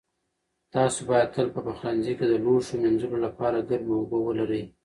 [0.73, 4.63] تاسو باید تل په پخلنځي کې د لوښو مینځلو لپاره ګرمې اوبه ولرئ.